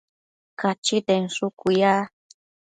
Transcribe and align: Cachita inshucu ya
Cachita 0.59 1.13
inshucu 1.21 1.69
ya 1.81 1.93